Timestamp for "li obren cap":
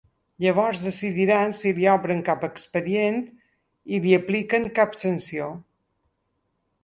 1.79-2.45